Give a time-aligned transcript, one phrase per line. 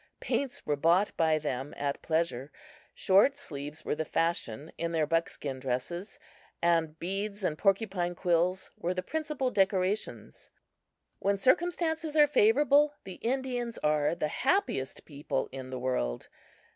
[0.19, 2.51] Paints were bought by them at pleasure.
[2.95, 6.17] Short sleeves were the fashion in their buckskin dresses,
[6.59, 10.49] and beads and porcupine quills were the principal decorations.
[11.19, 16.29] When circumstances are favorable, the Indians are the happiest people in the world.